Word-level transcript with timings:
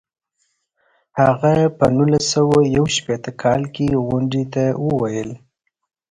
هغه 1.21 1.53
په 1.77 1.85
نولس 1.95 2.25
سوه 2.33 2.57
یو 2.75 2.85
شپیته 2.95 3.31
کال 3.41 3.61
کې 3.75 3.87
غونډې 4.07 4.43
ته 4.53 4.63
وویل. 4.87 5.31